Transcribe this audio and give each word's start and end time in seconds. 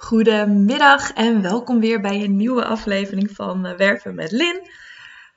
Goedemiddag 0.00 1.12
en 1.12 1.42
welkom 1.42 1.80
weer 1.80 2.00
bij 2.00 2.24
een 2.24 2.36
nieuwe 2.36 2.64
aflevering 2.64 3.30
van 3.30 3.66
eh, 3.66 3.76
Werven 3.76 4.14
met 4.14 4.30
Lin. 4.30 4.60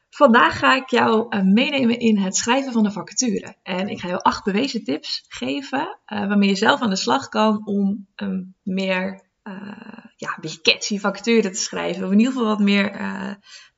Vandaag 0.09 0.59
ga 0.59 0.75
ik 0.75 0.89
jou 0.89 1.25
eh, 1.29 1.42
meenemen 1.42 2.00
in 2.00 2.17
het 2.17 2.36
schrijven 2.36 2.74
van 2.74 2.84
de 2.84 2.92
vacature. 2.92 3.56
En 3.64 3.88
ik 3.88 4.00
ga 4.00 4.08
jou 4.08 4.22
acht 4.22 4.44
bewezen 4.44 4.84
tips 4.84 5.26
geven 5.28 5.80
uh, 5.80 6.28
waarmee 6.28 6.50
je 6.50 6.56
zelf 6.56 6.82
aan 6.82 6.90
de 6.90 6.96
slag 6.96 7.30
kan 7.30 7.68
om 7.68 8.07
een 8.16 8.55
meer 8.62 9.21
ja, 10.23 10.29
een 10.35 10.41
beetje 10.41 10.61
catchy 10.61 10.99
vacature 10.99 11.49
te 11.49 11.59
schrijven. 11.59 12.05
Of 12.05 12.11
in 12.11 12.17
ieder 12.17 12.33
geval 12.33 12.47
wat 12.47 12.59
meer 12.59 12.91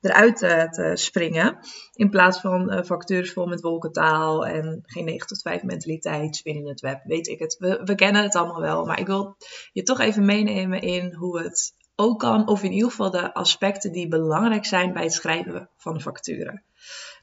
eruit 0.00 0.38
te 0.38 0.90
springen. 0.94 1.58
In 1.92 2.10
plaats 2.10 2.40
van 2.40 2.84
vacatures 2.84 3.32
vol 3.32 3.46
met 3.46 3.60
wolkentaal 3.60 4.46
en 4.46 4.82
geen 4.86 5.04
9 5.04 5.26
tot 5.26 5.42
5 5.42 5.62
mentaliteit, 5.62 6.36
spinnen 6.36 6.66
het 6.66 6.80
web, 6.80 7.00
weet 7.04 7.26
ik 7.26 7.38
het. 7.38 7.56
We, 7.58 7.80
we 7.84 7.94
kennen 7.94 8.22
het 8.22 8.34
allemaal 8.34 8.60
wel, 8.60 8.84
maar 8.84 9.00
ik 9.00 9.06
wil 9.06 9.36
je 9.72 9.82
toch 9.82 10.00
even 10.00 10.24
meenemen 10.24 10.80
in 10.80 11.14
hoe 11.14 11.42
het 11.42 11.74
ook 11.96 12.18
kan, 12.18 12.48
of 12.48 12.62
in 12.62 12.72
ieder 12.72 12.90
geval 12.90 13.10
de 13.10 13.34
aspecten 13.34 13.92
die 13.92 14.08
belangrijk 14.08 14.64
zijn 14.64 14.92
bij 14.92 15.02
het 15.02 15.12
schrijven 15.12 15.70
van 15.76 16.00
facturen. 16.00 16.64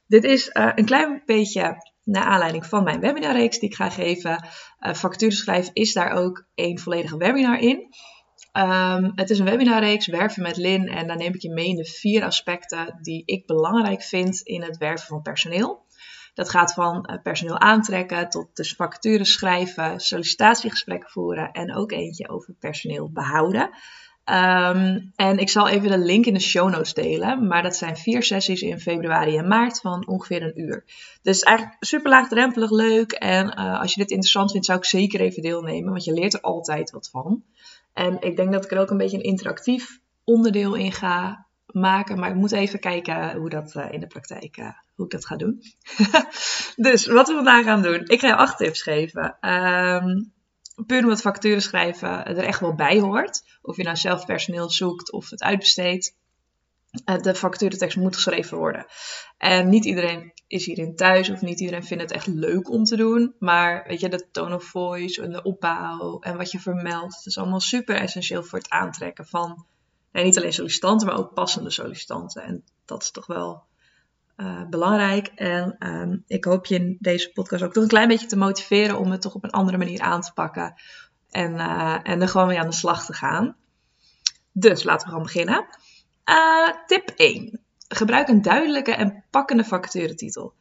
Dit 0.08 0.24
is 0.24 0.50
uh, 0.54 0.72
een 0.76 0.86
klein 0.86 1.22
beetje 1.26 1.92
naar 2.04 2.24
aanleiding 2.24 2.66
van 2.66 2.84
mijn 2.84 3.00
webinarreeks 3.00 3.60
die 3.60 3.70
ik 3.70 3.76
ga 3.76 3.90
geven. 3.90 4.48
Uh, 4.80 4.94
facturenschrijven 4.94 5.74
is 5.74 5.94
daar 5.94 6.12
ook 6.12 6.46
een 6.56 6.80
volledige 6.80 7.18
webinar 7.18 7.60
in. 7.60 7.90
Um, 8.58 9.12
het 9.16 9.30
is 9.30 9.40
een 9.40 9.46
webinarreeks, 9.46 10.08
werven 10.08 10.42
met 10.42 10.58
Lin, 10.58 10.88
en 10.88 11.08
daar 11.08 11.18
neem 11.18 11.34
ik 11.34 11.42
je 11.42 11.54
mee 11.54 11.68
in 11.68 11.76
de 11.76 11.86
vier 11.86 12.24
aspecten 12.24 13.00
die 13.02 13.24
ik 13.26 13.46
belangrijk 13.46 14.02
vind 14.04 14.42
in 14.42 14.62
het 14.62 14.78
werven 14.78 15.08
van 15.08 15.22
personeel. 15.22 15.86
Dat 16.34 16.50
gaat 16.50 16.74
van 16.74 17.10
uh, 17.12 17.22
personeel 17.24 17.60
aantrekken 17.60 18.30
tot 18.30 18.56
dus 18.56 18.74
vacatures 18.74 19.32
schrijven, 19.32 20.00
sollicitatiegesprekken 20.00 21.10
voeren 21.10 21.52
en 21.52 21.76
ook 21.76 21.92
eentje 21.92 22.30
over 22.30 22.54
personeel 22.60 23.10
behouden. 23.12 23.70
Um, 24.26 25.12
en 25.16 25.38
ik 25.38 25.50
zal 25.50 25.68
even 25.68 25.90
de 25.90 25.98
link 25.98 26.26
in 26.26 26.34
de 26.34 26.40
show 26.40 26.70
notes 26.70 26.94
delen. 26.94 27.48
Maar 27.48 27.64
dat 27.64 27.76
zijn 27.76 27.98
vier 27.98 28.24
sessies 28.24 28.62
in 28.62 28.80
februari 28.80 29.38
en 29.38 29.48
maart 29.48 29.80
van 29.80 30.08
ongeveer 30.08 30.44
een 30.44 30.62
uur. 30.62 30.84
Dus 31.22 31.40
eigenlijk 31.40 31.78
super 31.80 32.10
laagdrempelig 32.10 32.72
leuk. 32.72 33.12
En 33.12 33.46
uh, 33.46 33.80
als 33.80 33.94
je 33.94 34.00
dit 34.00 34.10
interessant 34.10 34.52
vindt, 34.52 34.66
zou 34.66 34.78
ik 34.78 34.86
zeker 34.86 35.20
even 35.20 35.42
deelnemen. 35.42 35.92
Want 35.92 36.04
je 36.04 36.14
leert 36.14 36.34
er 36.34 36.42
altijd 36.42 36.92
wat 36.92 37.10
van. 37.10 37.44
En 37.94 38.22
ik 38.22 38.36
denk 38.36 38.52
dat 38.52 38.66
ik 38.66 38.72
er 38.72 38.80
ook 38.80 38.90
een 38.90 38.98
beetje 38.98 39.18
een 39.18 39.24
interactief 39.24 40.00
onderdeel 40.24 40.76
in 40.76 40.92
ga 40.92 41.48
maken. 41.66 42.20
Maar 42.20 42.30
ik 42.30 42.36
moet 42.36 42.52
even 42.52 42.80
kijken 42.80 43.36
hoe 43.36 43.50
dat 43.50 43.74
uh, 43.76 43.92
in 43.92 44.00
de 44.00 44.08
praktijk, 44.08 44.58
uh, 44.58 44.70
hoe 44.96 45.06
ik 45.06 45.12
dat 45.12 45.26
ga 45.26 45.36
doen. 45.36 45.62
dus 46.76 47.06
wat 47.06 47.28
we 47.28 47.34
vandaag 47.34 47.66
gaan 47.66 47.82
doen. 47.82 48.02
Ik 48.06 48.20
ga 48.20 48.28
je 48.28 48.36
acht 48.36 48.58
tips 48.58 48.82
geven. 48.82 49.38
Um, 49.50 50.32
puur 50.86 51.04
omdat 51.04 51.22
facturen 51.22 51.62
schrijven 51.62 52.26
er 52.26 52.38
echt 52.38 52.60
wel 52.60 52.76
bij 52.76 53.00
hoort. 53.00 53.44
Of 53.62 53.78
je 53.78 53.84
nou 53.84 53.96
zelf 53.96 54.26
personeel 54.26 54.70
zoekt 54.70 55.12
of 55.12 55.30
het 55.30 55.44
uitbesteedt. 55.44 56.16
Eh, 57.06 57.18
de 57.18 57.36
facturentekst 57.36 57.98
moet 57.98 58.16
geschreven 58.16 58.58
worden. 58.58 58.86
En 59.38 59.70
niet 59.70 59.86
iedereen 59.86 60.34
is 60.48 60.66
hierin 60.66 60.96
thuis 60.96 61.30
of 61.30 61.42
niet 61.42 61.60
iedereen 61.60 61.84
vindt 61.84 62.04
het 62.04 62.12
echt 62.12 62.28
leuk 62.28 62.70
om 62.70 62.84
te 62.84 62.96
doen. 62.96 63.36
Maar 63.40 63.84
weet 63.88 64.00
je, 64.00 64.10
de 64.10 64.28
tone 64.32 64.56
of 64.56 64.64
voice 64.64 65.22
en 65.22 65.32
de 65.32 65.44
opbouw 65.44 66.20
en 66.20 66.38
wat 66.38 66.52
je 66.52 66.60
vermeldt, 66.60 67.16
dat 67.16 67.26
is 67.26 67.38
allemaal 67.38 67.60
super 67.60 67.96
essentieel 67.96 68.44
voor 68.44 68.60
het 68.60 68.70
aantrekken 68.70 69.26
van 69.26 69.66
niet 70.12 70.38
alleen 70.38 70.54
sollicitanten, 70.54 71.08
maar 71.08 71.18
ook 71.18 71.34
passende 71.34 71.70
sollicitanten. 71.70 72.44
En 72.44 72.64
dat 72.86 73.02
is 73.02 73.12
toch 73.12 73.26
wel 73.26 73.64
uh, 74.38 74.68
belangrijk. 74.70 75.28
En 75.28 75.88
um, 75.88 76.24
ik 76.28 76.46
hoop 76.46 76.66
je 76.66 76.76
in 76.76 76.98
deze 77.00 77.32
podcast 77.32 77.64
ook 77.64 77.74
toch 77.74 77.84
een 77.84 77.90
klein 77.90 78.08
beetje 78.08 78.28
te 78.28 78.38
motiveren 78.38 79.00
om 79.00 79.12
het 79.12 79.22
toch 79.22 79.36
op 79.36 79.44
een 79.44 79.50
andere 79.50 79.78
manier 79.78 80.02
aan 80.02 80.22
te 80.22 80.34
pakken. 80.34 80.74
En, 81.30 81.54
uh, 81.54 81.98
en 82.04 82.22
er 82.22 82.28
gewoon 82.28 82.48
mee 82.48 82.60
aan 82.60 82.70
de 82.70 82.76
slag 82.76 83.06
te 83.06 83.14
gaan. 83.14 83.56
Dus 84.52 84.84
laten 84.84 85.04
we 85.04 85.12
gewoon 85.12 85.26
beginnen. 85.26 85.66
Uh, 86.26 86.70
tip 86.86 87.10
1. 87.16 87.60
Gebruik 87.88 88.28
een 88.28 88.42
duidelijke 88.42 88.92
en 88.92 89.24
pakkende 89.30 89.64
vacaturetitel. 89.64 90.54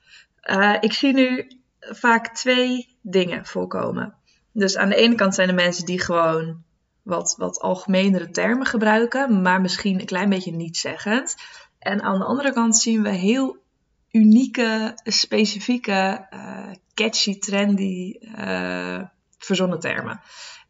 ik 0.80 0.92
zie 0.92 1.12
nu 1.12 1.48
vaak 1.80 2.34
twee 2.34 2.96
dingen 3.00 3.46
voorkomen. 3.46 4.14
Dus 4.52 4.76
aan 4.76 4.88
de 4.88 4.96
ene 4.96 5.14
kant 5.14 5.34
zijn 5.34 5.48
er 5.48 5.54
mensen 5.54 5.84
die 5.84 6.00
gewoon 6.00 6.62
wat, 7.02 7.34
wat 7.38 7.60
algemenere 7.60 8.30
termen 8.30 8.66
gebruiken, 8.66 9.42
maar 9.42 9.60
misschien 9.60 10.00
een 10.00 10.06
klein 10.06 10.28
beetje 10.28 10.52
niet 10.52 10.76
zeggend. 10.76 11.36
En 11.78 12.02
aan 12.02 12.18
de 12.18 12.24
andere 12.24 12.52
kant 12.52 12.76
zien 12.76 13.02
we 13.02 13.10
heel 13.10 13.56
unieke, 14.10 14.98
specifieke, 15.04 16.26
uh, 16.34 16.70
catchy, 16.94 17.38
trendy 17.38 18.18
uh, 18.38 19.02
verzonnen 19.38 19.80
termen. 19.80 20.20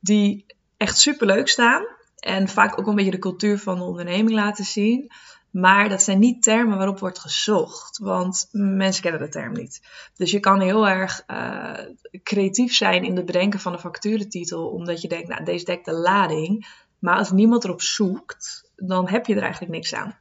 Die 0.01 0.47
echt 0.77 0.99
super 0.99 1.27
leuk 1.27 1.49
staan 1.49 1.87
en 2.23 2.49
vaak 2.49 2.79
ook 2.79 2.87
een 2.87 2.95
beetje 2.95 3.11
de 3.11 3.19
cultuur 3.19 3.59
van 3.59 3.79
de 3.79 3.85
onderneming 3.85 4.31
laten 4.31 4.65
zien. 4.65 5.13
Maar 5.51 5.89
dat 5.89 6.03
zijn 6.03 6.19
niet 6.19 6.43
termen 6.43 6.77
waarop 6.77 6.99
wordt 6.99 7.19
gezocht, 7.19 7.99
want 7.99 8.49
mensen 8.53 9.03
kennen 9.03 9.21
de 9.21 9.29
term 9.29 9.53
niet. 9.53 9.83
Dus 10.15 10.31
je 10.31 10.41
kan 10.41 10.61
heel 10.61 10.89
erg 10.89 11.25
uh, 11.31 11.79
creatief 12.23 12.75
zijn 12.75 13.05
in 13.05 13.17
het 13.17 13.25
bedenken 13.25 13.61
van 13.61 13.73
een 13.73 13.79
facturetitel, 13.79 14.69
omdat 14.69 15.01
je 15.01 15.09
denkt, 15.09 15.29
nou, 15.29 15.45
deze 15.45 15.65
dekt 15.65 15.85
de 15.85 15.93
lading. 15.93 16.67
Maar 16.99 17.17
als 17.17 17.31
niemand 17.31 17.65
erop 17.65 17.83
zoekt, 17.83 18.71
dan 18.77 19.09
heb 19.09 19.27
je 19.27 19.35
er 19.35 19.43
eigenlijk 19.43 19.73
niks 19.73 19.95
aan. 19.95 20.19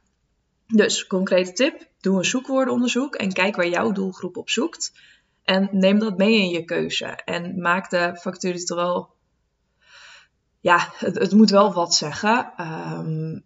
Dus, 0.66 1.06
concrete 1.06 1.52
tip, 1.52 1.86
doe 2.00 2.18
een 2.18 2.24
zoekwoordenonderzoek 2.24 3.14
en 3.14 3.32
kijk 3.32 3.56
waar 3.56 3.68
jouw 3.68 3.92
doelgroep 3.92 4.36
op 4.36 4.50
zoekt. 4.50 4.92
En 5.44 5.68
neem 5.72 5.98
dat 5.98 6.16
mee 6.16 6.34
in 6.34 6.48
je 6.48 6.64
keuze. 6.64 7.06
En 7.06 7.60
maak 7.60 7.90
de 7.90 8.18
factuur 8.20 8.62
wel. 8.64 9.10
Ja, 10.62 10.88
het, 10.96 11.32
moet 11.32 11.50
wel 11.50 11.72
wat 11.72 11.94
zeggen. 11.94 12.52
Um, 12.60 13.44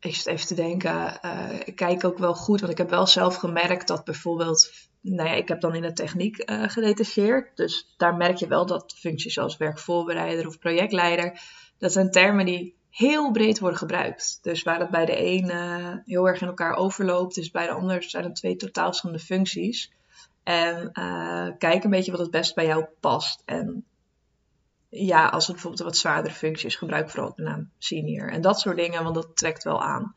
ik 0.00 0.14
zit 0.14 0.26
even 0.26 0.46
te 0.46 0.54
denken. 0.54 1.18
Uh, 1.24 1.60
ik 1.64 1.76
kijk 1.76 2.04
ook 2.04 2.18
wel 2.18 2.34
goed, 2.34 2.60
want 2.60 2.72
ik 2.72 2.78
heb 2.78 2.90
wel 2.90 3.06
zelf 3.06 3.36
gemerkt 3.36 3.88
dat 3.88 4.04
bijvoorbeeld. 4.04 4.72
Nou 5.00 5.28
ja, 5.28 5.34
ik 5.34 5.48
heb 5.48 5.60
dan 5.60 5.74
in 5.74 5.82
de 5.82 5.92
techniek 5.92 6.50
uh, 6.50 6.62
gedetacheerd. 6.68 7.56
Dus 7.56 7.94
daar 7.96 8.16
merk 8.16 8.36
je 8.36 8.46
wel 8.46 8.66
dat 8.66 8.94
functies 8.98 9.34
zoals 9.34 9.56
werkvoorbereider 9.56 10.46
of 10.46 10.58
projectleider. 10.58 11.40
Dat 11.78 11.92
zijn 11.92 12.10
termen 12.10 12.46
die 12.46 12.74
heel 12.90 13.30
breed 13.30 13.58
worden 13.58 13.78
gebruikt. 13.78 14.38
Dus 14.42 14.62
waar 14.62 14.80
het 14.80 14.90
bij 14.90 15.06
de 15.06 15.26
een 15.26 15.50
uh, 15.50 15.94
heel 16.04 16.28
erg 16.28 16.40
in 16.40 16.46
elkaar 16.46 16.74
overloopt, 16.74 17.36
is 17.36 17.50
bij 17.50 17.66
de 17.66 17.72
ander 17.72 18.02
zijn 18.02 18.24
het 18.24 18.34
twee 18.34 18.56
totaal 18.56 18.86
verschillende 18.86 19.22
functies. 19.22 19.92
En 20.42 20.92
kijk 21.58 21.84
een 21.84 21.90
beetje 21.90 22.10
wat 22.10 22.20
het 22.20 22.30
best 22.30 22.54
bij 22.54 22.66
jou 22.66 22.86
past. 23.00 23.42
En 23.44 23.84
ja, 24.90 25.28
als 25.28 25.44
het 25.46 25.52
bijvoorbeeld 25.52 25.82
wat 25.84 25.96
zwaardere 25.96 26.34
functie 26.34 26.66
is, 26.66 26.76
gebruik 26.76 27.10
vooral 27.10 27.32
de 27.36 27.42
naam 27.42 27.70
senior. 27.78 28.30
En 28.30 28.40
dat 28.40 28.60
soort 28.60 28.76
dingen, 28.76 29.02
want 29.02 29.14
dat 29.14 29.36
trekt 29.36 29.64
wel 29.64 29.82
aan. 29.82 30.14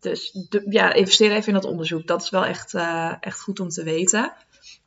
Dus 0.00 0.46
ja, 0.68 0.92
investeer 0.92 1.32
even 1.32 1.48
in 1.48 1.54
dat 1.54 1.64
onderzoek. 1.64 2.06
Dat 2.06 2.22
is 2.22 2.30
wel 2.30 2.44
echt, 2.44 2.74
uh, 2.74 3.14
echt 3.20 3.40
goed 3.40 3.60
om 3.60 3.68
te 3.68 3.82
weten. 3.82 4.32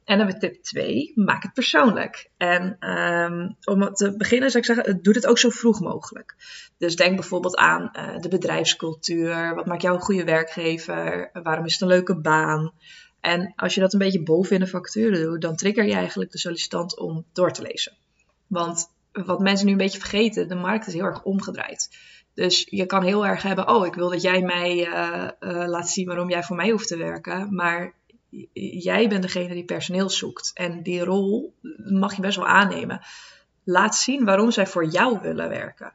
En 0.04 0.18
dan 0.18 0.28
we 0.28 0.38
tip 0.38 0.64
2, 0.64 1.12
maak 1.16 1.44
het 1.44 1.54
persoonlijk. 1.54 2.30
En 2.38 2.90
um, 2.90 3.56
om 3.64 3.94
te 3.94 4.16
beginnen 4.18 4.52
zou 4.52 4.64
ik 4.64 4.74
zeggen, 4.74 5.02
doe 5.02 5.14
het 5.14 5.28
ook 5.28 5.38
zo 5.38 5.50
vroeg 5.50 5.80
mogelijk. 5.80 6.36
Dus 6.78 6.96
denk 6.96 7.16
bijvoorbeeld 7.16 7.56
aan 7.56 7.92
uh, 7.94 8.20
de 8.20 8.28
bedrijfscultuur. 8.28 9.56
Wat 9.56 9.66
maakt 9.66 9.82
jou 9.82 9.96
een 9.96 10.02
goede 10.02 10.24
werkgever? 10.24 11.30
Waarom 11.34 11.66
is 11.66 11.74
het 11.74 11.82
een 11.82 11.88
leuke 11.88 12.20
baan? 12.20 12.74
En 13.20 13.54
als 13.56 13.74
je 13.74 13.82
dat 13.82 13.94
een 13.94 14.00
beetje 14.00 14.24
boven 14.24 14.56
in 14.56 14.62
de 14.62 14.68
facturen 14.68 15.22
doet, 15.22 15.42
dan 15.42 15.56
trigger 15.56 15.86
je 15.86 15.94
eigenlijk 15.94 16.32
de 16.32 16.38
sollicitant 16.38 17.00
om 17.00 17.26
door 17.34 17.52
te 17.52 17.62
lezen. 17.62 17.94
Want 18.48 18.96
wat 19.26 19.40
mensen 19.40 19.66
nu 19.66 19.72
een 19.72 19.78
beetje 19.78 20.00
vergeten, 20.00 20.48
de 20.48 20.56
markt 20.56 20.88
is 20.88 20.94
heel 20.94 21.04
erg 21.04 21.24
omgedraaid. 21.24 21.90
Dus 22.34 22.68
je 22.70 22.86
kan 22.86 23.04
heel 23.04 23.26
erg 23.26 23.42
hebben, 23.42 23.70
oh, 23.70 23.86
ik 23.86 23.94
wil 23.94 24.10
dat 24.10 24.22
jij 24.22 24.42
mij 24.42 24.88
uh, 24.88 25.28
uh, 25.40 25.68
laat 25.68 25.90
zien 25.90 26.06
waarom 26.08 26.30
jij 26.30 26.44
voor 26.44 26.56
mij 26.56 26.70
hoeft 26.70 26.88
te 26.88 26.98
werken. 26.98 27.56
Maar 27.56 27.94
jij 28.54 29.10
bent 29.10 29.22
degene 29.22 29.54
die 29.54 29.66
personeel 29.66 30.10
zoekt. 30.10 30.52
En 30.54 30.84
die 30.84 31.04
rol 31.04 31.54
mag 31.78 32.16
je 32.16 32.22
best 32.22 32.38
wel 32.38 32.48
aannemen. 32.48 33.02
Laat 33.64 33.96
zien 33.96 34.26
waarom 34.26 34.52
zij 34.52 34.68
voor 34.68 34.86
jou 34.86 35.20
willen 35.22 35.50
werken. 35.50 35.94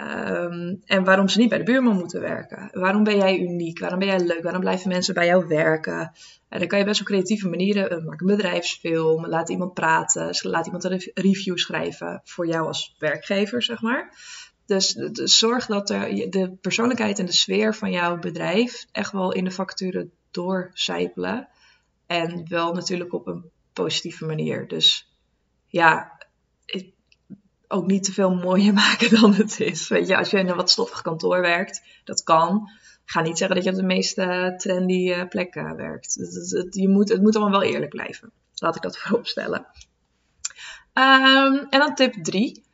Um, 0.00 0.82
en 0.84 1.04
waarom 1.04 1.28
ze 1.28 1.38
niet 1.38 1.48
bij 1.48 1.58
de 1.58 1.64
buurman 1.64 1.96
moeten 1.96 2.20
werken. 2.20 2.68
Waarom 2.72 3.04
ben 3.04 3.16
jij 3.16 3.38
uniek? 3.38 3.78
Waarom 3.78 3.98
ben 3.98 4.08
jij 4.08 4.20
leuk? 4.20 4.42
Waarom 4.42 4.60
blijven 4.60 4.88
mensen 4.88 5.14
bij 5.14 5.26
jou 5.26 5.46
werken? 5.46 6.12
En 6.48 6.58
dan 6.58 6.68
kan 6.68 6.78
je 6.78 6.84
best 6.84 7.00
op 7.00 7.06
creatieve 7.06 7.48
manieren. 7.48 7.92
Uh, 7.92 8.04
maak 8.04 8.20
een 8.20 8.26
bedrijfsfilm. 8.26 9.26
Laat 9.26 9.48
iemand 9.48 9.74
praten. 9.74 10.36
Laat 10.42 10.66
iemand 10.66 10.84
een 10.84 11.10
review 11.14 11.56
schrijven 11.56 12.20
voor 12.24 12.46
jou 12.46 12.66
als 12.66 12.94
werkgever, 12.98 13.62
zeg 13.62 13.80
maar. 13.80 14.18
Dus, 14.66 14.92
dus 14.92 15.38
zorg 15.38 15.66
dat 15.66 15.90
er 15.90 16.30
de 16.30 16.56
persoonlijkheid 16.60 17.18
en 17.18 17.26
de 17.26 17.32
sfeer 17.32 17.74
van 17.74 17.90
jouw 17.90 18.18
bedrijf 18.18 18.86
echt 18.92 19.12
wel 19.12 19.32
in 19.32 19.44
de 19.44 19.50
facturen 19.50 20.10
doorcijpelen. 20.30 21.48
En 22.06 22.48
wel 22.48 22.72
natuurlijk 22.72 23.12
op 23.12 23.26
een 23.26 23.50
positieve 23.72 24.26
manier. 24.26 24.68
Dus 24.68 25.12
ja, 25.68 26.15
ook 27.68 27.86
niet 27.86 28.04
te 28.04 28.12
veel 28.12 28.34
mooier 28.34 28.72
maken 28.84 29.20
dan 29.20 29.34
het 29.34 29.60
is. 29.60 29.88
Weet 29.88 30.08
je, 30.08 30.16
als 30.16 30.30
je 30.30 30.38
in 30.38 30.48
een 30.48 30.56
wat 30.56 30.70
stoffig 30.70 31.02
kantoor 31.02 31.40
werkt, 31.40 31.82
dat 32.04 32.22
kan. 32.22 32.70
ga 33.04 33.20
niet 33.20 33.38
zeggen 33.38 33.56
dat 33.56 33.64
je 33.64 33.70
op 33.70 33.76
de 33.76 33.82
meest 33.82 34.14
trendy 34.56 35.10
uh, 35.10 35.28
plekken 35.28 35.76
werkt. 35.76 36.14
Je 36.70 36.88
moet, 36.88 37.08
het 37.08 37.22
moet 37.22 37.36
allemaal 37.36 37.60
wel 37.60 37.70
eerlijk 37.70 37.90
blijven. 37.90 38.30
Laat 38.54 38.76
ik 38.76 38.82
dat 38.82 38.98
voorop 38.98 39.26
stellen. 39.26 39.66
Um, 40.94 41.66
en 41.70 41.78
dan 41.78 41.94
tip 41.94 42.14
3. 42.14 42.64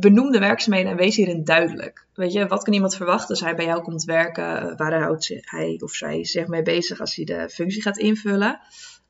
benoem 0.00 0.30
de 0.30 0.38
werkzaamheden 0.38 0.90
en 0.90 0.96
wees 0.96 1.16
hierin 1.16 1.44
duidelijk. 1.44 2.06
Weet 2.14 2.32
je, 2.32 2.46
wat 2.46 2.62
kan 2.62 2.72
iemand 2.72 2.96
verwachten 2.96 3.28
als 3.28 3.40
hij 3.40 3.54
bij 3.54 3.64
jou 3.64 3.82
komt 3.82 4.04
werken? 4.04 4.76
Waar 4.76 5.00
houdt 5.00 5.40
hij 5.40 5.80
of 5.82 5.92
zij 5.92 6.24
zich 6.24 6.46
mee 6.46 6.62
bezig 6.62 7.00
als 7.00 7.14
hij 7.14 7.24
de 7.24 7.48
functie 7.48 7.82
gaat 7.82 7.98
invullen? 7.98 8.60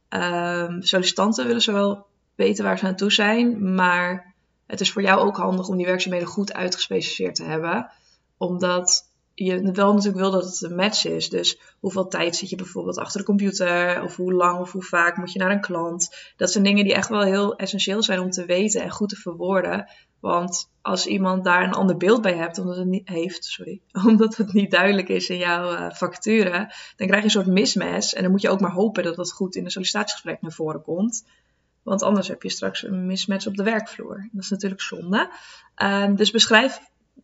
Um, 0.08 0.82
sollicitanten 0.82 1.46
willen 1.46 1.62
zowel 1.62 2.06
weten 2.34 2.64
waar 2.64 2.78
ze 2.78 2.86
aan 2.86 2.96
toe 2.96 3.12
zijn, 3.12 3.74
maar 3.74 4.29
het 4.70 4.80
is 4.80 4.92
voor 4.92 5.02
jou 5.02 5.20
ook 5.20 5.36
handig 5.36 5.68
om 5.68 5.76
die 5.76 5.86
werkzaamheden 5.86 6.28
goed 6.28 6.52
uitgespecificeerd 6.52 7.34
te 7.34 7.44
hebben. 7.44 7.90
Omdat 8.36 9.08
je 9.34 9.72
wel 9.72 9.92
natuurlijk 9.92 10.20
wil 10.20 10.30
dat 10.30 10.44
het 10.44 10.62
een 10.62 10.74
match 10.74 11.06
is. 11.06 11.28
Dus 11.28 11.60
hoeveel 11.80 12.08
tijd 12.08 12.36
zit 12.36 12.50
je 12.50 12.56
bijvoorbeeld 12.56 12.98
achter 12.98 13.20
de 13.20 13.26
computer? 13.26 14.02
Of 14.02 14.16
hoe 14.16 14.32
lang 14.32 14.60
of 14.60 14.72
hoe 14.72 14.82
vaak 14.82 15.16
moet 15.16 15.32
je 15.32 15.38
naar 15.38 15.50
een 15.50 15.60
klant? 15.60 16.32
Dat 16.36 16.50
zijn 16.50 16.64
dingen 16.64 16.84
die 16.84 16.94
echt 16.94 17.08
wel 17.08 17.22
heel 17.22 17.56
essentieel 17.56 18.02
zijn 18.02 18.20
om 18.20 18.30
te 18.30 18.44
weten 18.44 18.82
en 18.82 18.90
goed 18.90 19.08
te 19.08 19.16
verwoorden. 19.16 19.88
Want 20.20 20.70
als 20.82 21.06
iemand 21.06 21.44
daar 21.44 21.62
een 21.62 21.72
ander 21.72 21.96
beeld 21.96 22.22
bij 22.22 22.36
hebt, 22.36 22.58
omdat 22.58 22.76
het 22.76 22.86
niet, 22.86 23.08
heeft, 23.08 23.44
sorry, 23.44 23.80
omdat 24.06 24.36
het 24.36 24.52
niet 24.52 24.70
duidelijk 24.70 25.08
is 25.08 25.28
in 25.28 25.38
jouw 25.38 25.72
uh, 25.72 25.90
vacature, 25.90 26.72
dan 26.96 27.06
krijg 27.06 27.16
je 27.16 27.24
een 27.24 27.30
soort 27.30 27.46
mismatch. 27.46 28.12
En 28.12 28.22
dan 28.22 28.30
moet 28.30 28.42
je 28.42 28.50
ook 28.50 28.60
maar 28.60 28.72
hopen 28.72 29.02
dat 29.02 29.16
dat 29.16 29.32
goed 29.32 29.54
in 29.54 29.64
een 29.64 29.70
sollicitatiegesprek 29.70 30.42
naar 30.42 30.52
voren 30.52 30.82
komt. 30.82 31.24
Want 31.82 32.02
anders 32.02 32.28
heb 32.28 32.42
je 32.42 32.50
straks 32.50 32.82
een 32.82 33.06
mismatch 33.06 33.46
op 33.46 33.56
de 33.56 33.62
werkvloer. 33.62 34.28
Dat 34.32 34.42
is 34.42 34.50
natuurlijk 34.50 34.80
zonde. 34.80 35.30
Uh, 35.76 36.14
dus 36.14 36.30
beschrijf 36.30 36.80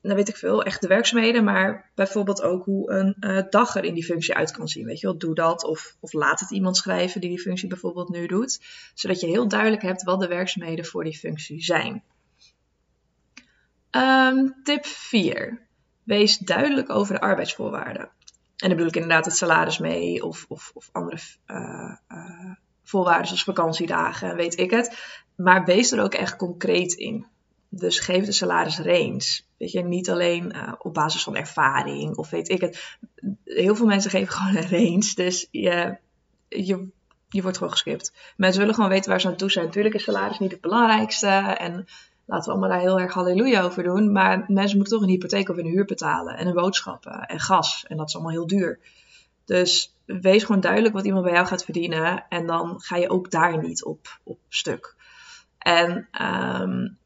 dan 0.06 0.17
weet 0.17 0.29
ik 0.29 0.37
veel, 0.37 0.62
echt 0.62 0.81
de 0.81 0.87
werkzaamheden, 0.87 1.44
maar 1.44 1.91
bijvoorbeeld 1.94 2.43
ook 2.43 2.64
hoe 2.64 2.91
een 2.91 3.17
uh, 3.20 3.43
dag 3.50 3.76
er 3.76 3.85
in 3.85 3.94
die 3.94 4.05
functie 4.05 4.35
uit 4.35 4.50
kan 4.50 4.69
zien. 4.69 4.87
Weet 4.87 5.00
je 5.00 5.06
wel, 5.06 5.19
doe 5.19 5.35
dat 5.35 5.64
of, 5.64 5.97
of 6.00 6.12
laat 6.12 6.41
het 6.41 6.50
iemand 6.50 6.76
schrijven 6.76 7.20
die 7.20 7.31
die 7.31 7.41
functie 7.41 7.69
bijvoorbeeld 7.69 8.08
nu 8.08 8.26
doet, 8.26 8.61
zodat 8.94 9.20
je 9.20 9.26
heel 9.26 9.49
duidelijk 9.49 9.82
hebt 9.82 10.03
wat 10.03 10.20
de 10.20 10.29
werkzaamheden 10.29 10.85
voor 10.85 11.05
die 11.05 11.19
functie 11.19 11.62
zijn. 11.62 12.02
Um, 13.91 14.55
tip 14.62 14.87
4. 14.87 15.67
Wees 16.02 16.38
duidelijk 16.38 16.91
over 16.91 17.14
de 17.14 17.20
arbeidsvoorwaarden. 17.20 18.02
En 18.56 18.69
dan 18.69 18.70
bedoel 18.70 18.87
ik 18.87 18.94
inderdaad 18.94 19.25
het 19.25 19.37
salaris 19.37 19.79
mee 19.79 20.25
of, 20.25 20.44
of, 20.49 20.70
of 20.75 20.88
andere 20.93 21.19
uh, 21.47 21.94
voorwaarden 22.88 23.27
zoals 23.27 23.44
vakantiedagen, 23.44 24.37
weet 24.37 24.59
ik 24.59 24.71
het. 24.71 24.99
Maar 25.37 25.65
wees 25.65 25.93
er 25.93 26.03
ook 26.03 26.15
echt 26.15 26.37
concreet 26.37 26.93
in. 26.93 27.27
Dus 27.69 27.99
geef 27.99 28.25
de 28.25 28.33
salarisrange. 28.33 29.41
Weet 29.59 29.73
je, 29.73 29.83
niet 29.83 30.11
alleen 30.11 30.53
uh, 30.56 30.73
op 30.79 30.94
basis 30.94 31.23
van 31.23 31.37
ervaring 31.37 32.17
of 32.17 32.31
weet 32.31 32.49
ik 32.49 32.61
het. 32.61 32.97
Heel 33.44 33.77
veel 33.77 33.87
mensen 33.87 34.11
geven 34.11 34.33
gewoon 34.37 34.56
een 34.56 34.71
range. 34.71 35.12
Dus 35.15 35.49
je, 35.50 35.97
je, 36.49 36.88
je 37.29 37.43
wordt 37.43 37.56
gewoon 37.56 37.73
geskipt. 37.73 38.12
Mensen 38.37 38.61
willen 38.61 38.75
gewoon 38.75 38.91
weten 38.91 39.11
waar 39.11 39.21
ze 39.21 39.29
aan 39.29 39.37
toe 39.37 39.50
zijn. 39.50 39.65
Natuurlijk 39.65 39.94
is 39.94 40.05
salaris 40.05 40.38
niet 40.38 40.50
het 40.50 40.61
belangrijkste. 40.61 41.27
En 41.59 41.87
laten 42.25 42.44
we 42.44 42.50
allemaal 42.50 42.69
daar 42.69 42.81
heel 42.81 43.00
erg 43.00 43.15
halleluja 43.15 43.62
over 43.62 43.83
doen. 43.83 44.12
Maar 44.12 44.44
mensen 44.49 44.77
moeten 44.77 44.97
toch 44.97 45.06
een 45.06 45.12
hypotheek 45.12 45.49
of 45.49 45.56
een 45.56 45.67
huur 45.67 45.85
betalen. 45.85 46.37
En 46.37 46.47
een 46.47 46.55
boodschappen 46.55 47.21
en 47.21 47.41
gas. 47.41 47.85
En 47.88 47.97
dat 47.97 48.09
is 48.09 48.15
allemaal 48.15 48.33
heel 48.33 48.47
duur. 48.47 48.79
Dus 49.44 49.95
wees 50.06 50.44
gewoon 50.44 50.61
duidelijk 50.61 50.94
wat 50.94 51.05
iemand 51.05 51.25
bij 51.25 51.32
jou 51.32 51.47
gaat 51.47 51.64
verdienen. 51.64 52.25
En 52.29 52.47
dan 52.47 52.81
ga 52.81 52.97
je 52.97 53.11
ook 53.11 53.31
daar 53.31 53.62
niet 53.62 53.85
op, 53.85 54.19
op 54.23 54.38
stuk. 54.49 54.94
En 55.58 56.08
um, 56.61 56.99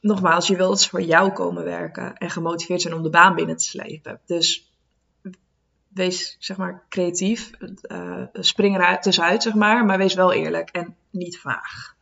nogmaals, 0.00 0.46
je 0.46 0.56
wilt 0.56 0.70
dat 0.70 0.80
ze 0.80 0.88
voor 0.88 1.02
jou 1.02 1.32
komen 1.32 1.64
werken 1.64 2.16
en 2.16 2.30
gemotiveerd 2.30 2.80
zijn 2.80 2.94
om 2.94 3.02
de 3.02 3.10
baan 3.10 3.34
binnen 3.34 3.56
te 3.56 3.64
slepen. 3.64 4.20
Dus 4.26 4.70
wees 5.88 6.36
zeg 6.38 6.56
maar 6.56 6.84
creatief, 6.88 7.50
uh, 7.82 8.22
spring 8.32 8.76
eruit 8.76 9.02
tussenuit 9.02 9.42
zeg 9.42 9.54
maar, 9.54 9.84
maar 9.84 9.98
wees 9.98 10.14
wel 10.14 10.32
eerlijk 10.32 10.70
en 10.70 10.96
niet 11.10 11.38
vaag. 11.38 11.96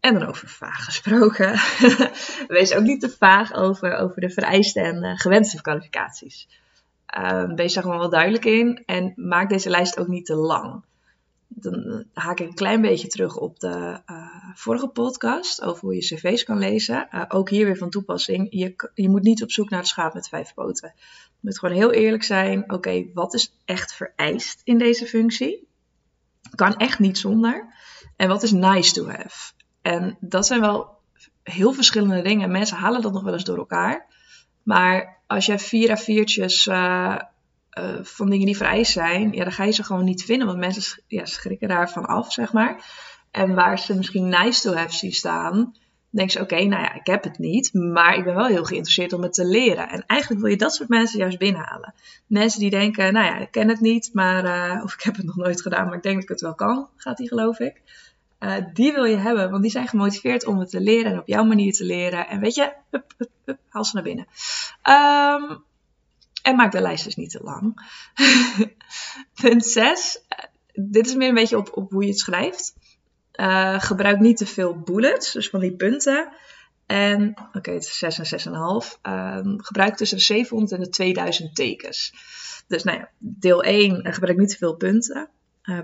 En 0.00 0.14
dan 0.14 0.28
over 0.28 0.48
vaag 0.48 0.84
gesproken. 0.84 1.58
wees 2.56 2.74
ook 2.74 2.82
niet 2.82 3.00
te 3.00 3.10
vaag 3.18 3.52
over, 3.52 3.96
over 3.96 4.20
de 4.20 4.30
vereisten 4.30 4.84
en 4.84 5.04
uh, 5.04 5.16
gewenste 5.16 5.62
kwalificaties. 5.62 6.48
Uh, 7.18 7.52
wees 7.54 7.74
daar 7.74 7.82
gewoon 7.82 7.98
wel 7.98 8.10
duidelijk 8.10 8.44
in 8.44 8.82
en 8.86 9.12
maak 9.16 9.48
deze 9.48 9.70
lijst 9.70 9.98
ook 9.98 10.08
niet 10.08 10.26
te 10.26 10.34
lang 10.34 10.84
dan 11.58 12.04
haak 12.12 12.40
ik 12.40 12.48
een 12.48 12.54
klein 12.54 12.80
beetje 12.80 13.08
terug 13.08 13.36
op 13.36 13.60
de 13.60 14.00
uh, 14.06 14.26
vorige 14.54 14.88
podcast 14.88 15.62
over 15.62 15.80
hoe 15.80 15.94
je 15.94 16.00
cv's 16.00 16.44
kan 16.44 16.58
lezen. 16.58 17.08
Uh, 17.14 17.22
ook 17.28 17.50
hier 17.50 17.66
weer 17.66 17.76
van 17.76 17.90
toepassing. 17.90 18.46
Je, 18.50 18.90
je 18.94 19.08
moet 19.08 19.22
niet 19.22 19.42
op 19.42 19.50
zoek 19.50 19.70
naar 19.70 19.78
het 19.78 19.88
schaap 19.88 20.14
met 20.14 20.28
vijf 20.28 20.54
poten. 20.54 20.92
Je 21.26 21.38
moet 21.40 21.58
gewoon 21.58 21.74
heel 21.74 21.92
eerlijk 21.92 22.22
zijn. 22.22 22.72
Oké, 22.72 23.04
wat 23.14 23.34
is 23.34 23.56
echt 23.64 23.94
vereist 23.94 24.60
in 24.64 24.78
deze 24.78 25.06
functie? 25.06 25.68
Kan 26.54 26.76
echt 26.76 26.98
niet 26.98 27.18
zonder. 27.18 27.74
En 28.16 28.28
wat 28.28 28.42
is 28.42 28.52
nice 28.52 28.92
to 28.92 29.08
have? 29.08 29.52
En 29.82 30.16
dat 30.20 30.46
zijn 30.46 30.60
wel 30.60 30.98
heel 31.42 31.72
verschillende 31.72 32.22
dingen. 32.22 32.50
Mensen 32.50 32.76
halen 32.76 33.02
dat 33.02 33.12
nog 33.12 33.22
wel 33.22 33.32
eens 33.32 33.44
door 33.44 33.58
elkaar. 33.58 34.06
Maar 34.66 35.16
als 35.26 35.46
jij 35.46 35.58
vier 35.58 35.98
A4'tjes 35.98 36.72
uh, 36.72 37.16
uh, 37.78 37.98
van 38.02 38.30
dingen 38.30 38.46
die 38.46 38.56
vereist 38.56 38.92
zijn, 38.92 39.32
ja, 39.32 39.42
dan 39.42 39.52
ga 39.52 39.64
je 39.64 39.72
ze 39.72 39.82
gewoon 39.82 40.04
niet 40.04 40.24
vinden. 40.24 40.46
Want 40.46 40.58
mensen 40.58 41.02
ja, 41.06 41.24
schrikken 41.24 41.68
daarvan 41.68 42.06
af, 42.06 42.32
zeg 42.32 42.52
maar. 42.52 42.84
En 43.30 43.54
waar 43.54 43.78
ze 43.78 43.96
misschien 43.96 44.28
nice 44.28 44.60
to 44.60 44.74
have 44.74 44.92
zien 44.92 45.12
staan, 45.12 45.74
denk 46.10 46.30
ze, 46.30 46.40
oké, 46.40 46.64
nou 46.64 46.82
ja, 46.82 46.94
ik 46.94 47.06
heb 47.06 47.24
het 47.24 47.38
niet, 47.38 47.74
maar 47.74 48.16
ik 48.16 48.24
ben 48.24 48.34
wel 48.34 48.46
heel 48.46 48.64
geïnteresseerd 48.64 49.12
om 49.12 49.22
het 49.22 49.32
te 49.32 49.44
leren. 49.44 49.88
En 49.88 50.04
eigenlijk 50.06 50.40
wil 50.40 50.50
je 50.50 50.56
dat 50.56 50.74
soort 50.74 50.88
mensen 50.88 51.18
juist 51.18 51.38
binnenhalen. 51.38 51.94
Mensen 52.26 52.60
die 52.60 52.70
denken, 52.70 53.12
nou 53.12 53.26
ja, 53.26 53.38
ik 53.38 53.50
ken 53.50 53.68
het 53.68 53.80
niet, 53.80 54.10
maar, 54.12 54.44
uh, 54.44 54.84
of 54.84 54.94
ik 54.94 55.02
heb 55.02 55.16
het 55.16 55.26
nog 55.26 55.36
nooit 55.36 55.62
gedaan, 55.62 55.86
maar 55.86 55.96
ik 55.96 56.02
denk 56.02 56.14
dat 56.14 56.24
ik 56.24 56.28
het 56.28 56.40
wel 56.40 56.54
kan, 56.54 56.88
gaat 56.96 57.16
die 57.16 57.28
geloof 57.28 57.58
ik. 57.58 57.82
Uh, 58.40 58.56
die 58.72 58.92
wil 58.92 59.04
je 59.04 59.16
hebben, 59.16 59.50
want 59.50 59.62
die 59.62 59.70
zijn 59.70 59.88
gemotiveerd 59.88 60.46
om 60.46 60.58
het 60.58 60.70
te 60.70 60.80
leren 60.80 61.12
en 61.12 61.18
op 61.18 61.26
jouw 61.26 61.44
manier 61.44 61.72
te 61.72 61.84
leren. 61.84 62.28
En 62.28 62.40
weet 62.40 62.54
je, 62.54 62.72
hup, 62.90 63.12
hup, 63.44 63.58
haal 63.68 63.84
ze 63.84 63.94
naar 63.94 64.02
binnen. 64.02 64.26
Um, 64.82 65.64
en 66.42 66.56
maak 66.56 66.72
de 66.72 66.80
lijst 66.80 67.04
dus 67.04 67.16
niet 67.16 67.30
te 67.30 67.40
lang. 67.42 67.90
Punt 69.40 69.64
6. 69.64 70.22
Dit 70.72 71.06
is 71.06 71.14
meer 71.14 71.28
een 71.28 71.34
beetje 71.34 71.56
op, 71.56 71.76
op 71.76 71.90
hoe 71.90 72.02
je 72.02 72.08
het 72.08 72.18
schrijft. 72.18 72.74
Uh, 73.32 73.80
gebruik 73.80 74.20
niet 74.20 74.36
te 74.36 74.46
veel 74.46 74.80
bullets, 74.80 75.32
dus 75.32 75.48
van 75.48 75.60
die 75.60 75.76
punten. 75.76 76.32
En, 76.86 77.34
oké, 77.52 77.70
het 77.70 77.82
is 77.82 77.98
6 77.98 78.18
en 78.18 78.40
6,5. 78.84 79.00
Um, 79.02 79.62
gebruik 79.62 79.96
tussen 79.96 80.16
de 80.16 80.24
700 80.24 80.72
en 80.72 80.80
de 80.80 80.88
2000 80.88 81.54
tekens. 81.54 82.12
Dus 82.66 82.82
nou 82.82 82.98
ja, 82.98 83.10
deel 83.18 83.62
1 83.62 84.06
uh, 84.06 84.12
gebruik 84.12 84.38
niet 84.38 84.50
te 84.50 84.56
veel 84.56 84.76
punten, 84.76 85.28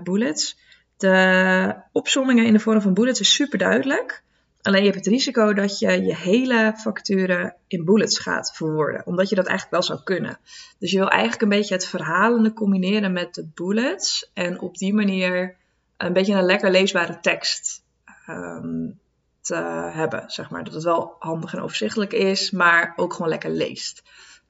bullets. 0.03 0.57
De 1.03 1.75
opzommingen 1.91 2.45
in 2.45 2.53
de 2.53 2.59
vorm 2.59 2.81
van 2.81 2.93
bullets 2.93 3.19
is 3.19 3.33
super 3.33 3.57
duidelijk. 3.57 4.23
Alleen 4.61 4.83
je 4.83 4.89
hebt 4.89 5.05
het 5.05 5.13
risico 5.13 5.53
dat 5.53 5.79
je 5.79 6.03
je 6.03 6.15
hele 6.15 6.73
facturen 6.77 7.55
in 7.67 7.85
bullets 7.85 8.19
gaat 8.19 8.55
verwoorden. 8.55 9.05
Omdat 9.05 9.29
je 9.29 9.35
dat 9.35 9.45
eigenlijk 9.45 9.75
wel 9.75 9.95
zou 9.97 10.03
kunnen. 10.03 10.39
Dus 10.79 10.91
je 10.91 10.97
wil 10.97 11.09
eigenlijk 11.09 11.41
een 11.41 11.49
beetje 11.49 11.73
het 11.73 11.87
verhalende 11.87 12.53
combineren 12.53 13.13
met 13.13 13.33
de 13.33 13.47
bullets. 13.53 14.29
En 14.33 14.59
op 14.59 14.77
die 14.77 14.93
manier 14.93 15.55
een 15.97 16.13
beetje 16.13 16.33
een 16.33 16.45
lekker 16.45 16.71
leesbare 16.71 17.19
tekst 17.19 17.83
um, 18.29 18.99
te 19.41 19.55
hebben. 19.93 20.23
Zeg 20.27 20.49
maar. 20.49 20.63
Dat 20.63 20.73
het 20.73 20.83
wel 20.83 21.15
handig 21.19 21.53
en 21.53 21.61
overzichtelijk 21.61 22.13
is, 22.13 22.51
maar 22.51 22.93
ook 22.95 23.13
gewoon 23.13 23.29
lekker 23.29 23.51
leest. 23.51 24.03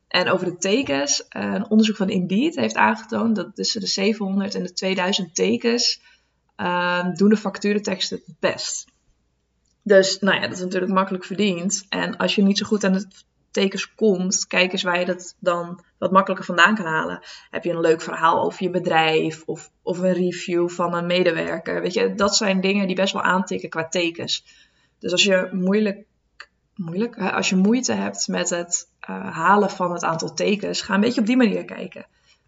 En 0.07 0.29
over 0.29 0.45
de 0.45 0.57
tekens, 0.57 1.25
een 1.29 1.69
onderzoek 1.69 1.95
van 1.95 2.09
Indeed 2.09 2.55
heeft 2.55 2.75
aangetoond 2.75 3.35
dat 3.35 3.55
tussen 3.55 3.81
de 3.81 3.87
700 3.87 4.55
en 4.55 4.63
de 4.63 4.73
2000 4.73 5.35
tekens 5.35 6.01
um, 6.55 7.15
doen 7.15 7.29
de 7.29 7.37
facturenteksten 7.37 8.21
het 8.25 8.39
best. 8.39 8.85
Dus 9.81 10.19
nou 10.19 10.35
ja, 10.35 10.41
dat 10.41 10.57
is 10.57 10.63
natuurlijk 10.63 10.91
makkelijk 10.91 11.23
verdiend. 11.23 11.85
En 11.89 12.17
als 12.17 12.35
je 12.35 12.41
niet 12.41 12.57
zo 12.57 12.65
goed 12.65 12.83
aan 12.83 12.93
de 12.93 13.07
tekens 13.51 13.95
komt, 13.95 14.47
kijk 14.47 14.71
eens 14.71 14.83
waar 14.83 14.99
je 14.99 15.05
dat 15.05 15.35
dan 15.39 15.83
wat 15.97 16.11
makkelijker 16.11 16.45
vandaan 16.45 16.75
kan 16.75 16.85
halen. 16.85 17.19
Heb 17.49 17.63
je 17.63 17.71
een 17.71 17.79
leuk 17.79 18.01
verhaal 18.01 18.43
over 18.43 18.63
je 18.63 18.69
bedrijf 18.69 19.43
of, 19.45 19.71
of 19.81 19.99
een 19.99 20.13
review 20.13 20.69
van 20.69 20.93
een 20.93 21.05
medewerker? 21.05 21.81
Weet 21.81 21.93
je, 21.93 22.15
dat 22.15 22.35
zijn 22.35 22.61
dingen 22.61 22.87
die 22.87 22.95
best 22.95 23.13
wel 23.13 23.21
aantikken 23.21 23.69
qua 23.69 23.87
tekens. 23.87 24.45
Dus 24.99 25.11
als 25.11 25.23
je 25.23 25.49
moeilijk, 25.51 26.05
moeilijk 26.75 27.17
als 27.17 27.49
je 27.49 27.55
moeite 27.55 27.93
hebt 27.93 28.27
met 28.27 28.49
het 28.49 28.89
uh, 29.09 29.35
halen 29.35 29.69
van 29.69 29.93
het 29.93 30.03
aantal 30.03 30.33
tekens, 30.33 30.81
ga 30.81 30.93
een 30.93 31.01
beetje 31.01 31.21
op 31.21 31.27
die 31.27 31.37
manier 31.37 31.65
kijken. 31.65 32.05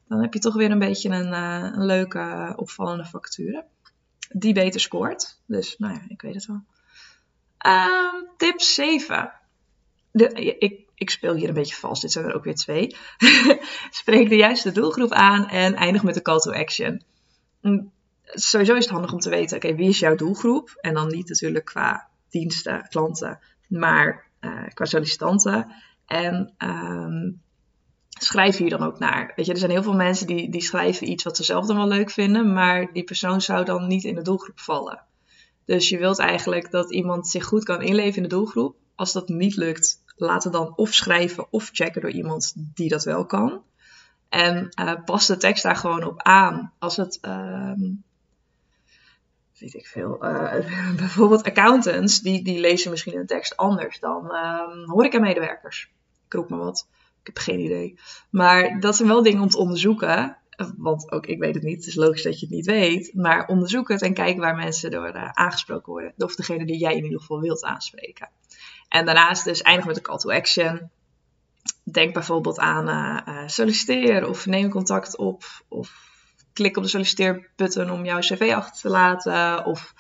Dan 0.08 0.22
heb 0.22 0.34
je 0.34 0.40
toch 0.40 0.54
weer 0.54 0.72
een 0.72 0.80
beetje 0.80 1.10
een, 1.10 1.32
uh, 1.32 1.72
een 1.74 1.86
leuke, 1.86 2.54
opvallende 2.56 3.06
factuur. 3.06 3.64
Die 4.38 4.54
beter 4.54 4.80
scoort. 4.80 5.40
Dus 5.46 5.78
nou 5.78 5.94
ja, 5.94 6.02
ik 6.08 6.22
weet 6.22 6.34
het 6.34 6.46
wel. 6.46 6.64
Um, 7.66 8.28
tip 8.38 8.62
7. 8.62 9.34
De, 10.12 10.28
ik, 10.60 10.80
ik 10.96 11.10
speel 11.10 11.36
hier 11.36 11.48
een 11.48 11.54
beetje 11.54 11.76
vals, 11.76 12.02
dit 12.02 12.12
zijn 12.12 12.26
er 12.26 12.36
ook 12.36 12.44
weer 12.44 12.56
twee. 12.56 12.96
Spreek 13.90 14.30
de 14.30 14.36
juiste 14.36 14.72
doelgroep 14.72 15.12
aan 15.12 15.48
en 15.48 15.76
eindig 15.76 16.04
met 16.04 16.14
de 16.14 16.22
call 16.22 16.40
to 16.40 16.52
action. 16.52 17.04
Mm, 17.62 17.92
sowieso 18.24 18.76
is 18.76 18.84
het 18.84 18.94
handig 18.94 19.14
om 19.14 19.20
te 19.20 19.30
weten, 19.30 19.58
oké, 19.58 19.76
wie 19.76 19.90
is 19.90 20.00
jouw 20.00 20.16
doelgroep? 20.16 20.78
En 20.82 20.94
dan 20.94 21.08
niet 21.08 21.30
natuurlijk 21.30 21.66
qua 21.66 22.10
diensten, 22.30 22.88
klanten, 22.90 23.40
maar 23.68 24.28
uh, 24.42 24.68
qua 24.74 24.86
sollicitanten. 24.86 25.72
En 26.06 26.54
um, 26.58 27.42
schrijf 28.20 28.58
hier 28.58 28.70
dan 28.70 28.84
ook 28.84 29.00
naar. 29.00 29.34
Weet 29.36 29.46
je, 29.46 29.52
er 29.52 29.58
zijn 29.58 29.72
heel 29.72 29.84
veel 29.84 29.94
mensen 29.94 30.28
die, 30.28 30.50
die 30.50 30.62
schrijven 30.62 31.10
iets 31.10 31.24
wat 31.24 31.38
ze 31.38 31.44
zelf 31.44 31.66
dan 31.66 31.76
wel 31.76 31.88
leuk 31.88 32.10
vinden, 32.10 32.54
maar 32.54 32.94
die 32.94 33.04
persoon 33.04 33.42
zou 33.42 33.66
dan 33.66 33.88
niet 33.88 34.04
in 34.04 34.16
de 34.16 34.22
doelgroep 34.22 34.60
vallen. 34.60 35.04
Dus 35.66 35.90
je 35.90 35.98
wilt 35.98 36.20
eigenlijk 36.20 36.72
dat 36.72 36.92
iemand 36.92 37.28
zich 37.28 37.46
goed 37.46 37.64
kan 37.64 37.82
inleven 37.82 38.16
in 38.16 38.24
de 38.24 38.36
doelgroep. 38.36 38.76
Als 38.96 39.14
dat 39.14 39.28
niet 39.28 39.56
lukt, 39.56 40.04
laat 40.16 40.44
het 40.44 40.54
dan 40.54 40.74
of 40.76 40.94
schrijven 40.94 41.48
of 41.50 41.70
checken 41.74 42.02
door 42.02 42.12
iemand 42.12 42.54
die 42.56 42.90
dat 42.90 43.04
wel 43.04 43.26
kan. 43.26 43.64
En 44.30 44.70
uh, 44.80 44.94
pas 45.06 45.26
de 45.26 45.38
tekst 45.38 45.64
daar 45.64 45.76
gewoon 45.76 46.04
op 46.04 46.22
aan. 46.22 46.74
Als 46.80 46.96
het, 46.96 47.20
uh, 47.22 47.72
weet 49.60 49.74
ik 49.74 49.88
veel, 49.88 50.26
uh, 50.26 50.54
bijvoorbeeld 50.98 51.44
accountants, 51.44 52.22
die, 52.22 52.44
die 52.44 52.60
lezen 52.60 52.92
misschien 52.92 53.18
een 53.18 53.26
tekst 53.26 53.58
anders 53.58 54.00
dan 54.00 54.26
uh, 54.26 54.86
horeca-medewerkers. 54.86 55.92
Ik 56.26 56.34
roep 56.34 56.50
maar 56.50 56.60
wat. 56.60 56.88
Ik 57.26 57.34
heb 57.34 57.44
geen 57.44 57.60
idee. 57.60 58.00
Maar 58.30 58.80
dat 58.80 58.96
zijn 58.96 59.08
wel 59.08 59.24
dingen 59.24 59.42
om 59.42 59.50
te 59.50 59.58
onderzoeken. 59.58 60.38
Want 60.78 61.12
ook 61.12 61.26
ik 61.26 61.40
weet 61.40 61.56
het 61.56 61.64
niet. 61.64 61.78
Het 61.78 61.88
is 61.88 61.96
logisch 61.96 62.24
dat 62.24 62.40
je 62.40 62.46
het 62.46 62.56
niet 62.56 62.66
weet. 62.66 63.14
Maar 63.14 63.48
onderzoek 63.48 63.90
het 63.90 64.02
en 64.02 64.14
kijk 64.14 64.38
waar 64.38 64.56
mensen 64.56 64.92
door 64.92 65.16
uh, 65.16 65.30
aangesproken 65.30 65.92
worden. 65.92 66.14
Of 66.18 66.36
degene 66.36 66.66
die 66.66 66.78
jij 66.78 66.96
in 66.96 67.04
ieder 67.04 67.20
geval 67.20 67.40
wilt 67.40 67.64
aanspreken. 67.64 68.30
En 68.90 69.06
daarnaast 69.06 69.44
dus 69.44 69.62
eindig 69.62 69.86
met 69.86 69.96
een 69.98 70.02
call 70.02 70.18
to 70.18 70.32
action. 70.32 70.90
Denk 71.84 72.14
bijvoorbeeld 72.14 72.60
aan 72.60 72.88
uh, 73.30 73.48
solliciteer 73.48 74.30
of 74.30 74.46
neem 74.46 74.70
contact 74.70 75.18
op. 75.18 75.44
Of 75.68 76.12
klik 76.54 76.78
op 76.78 76.84
de 76.84 76.90
solliciteerbutton 76.90 77.92
om 77.92 78.06
jouw 78.06 78.20
cv 78.20 78.54
achter 78.56 78.82
te 78.82 78.90
laten. 78.90 79.66
Of 79.66 79.94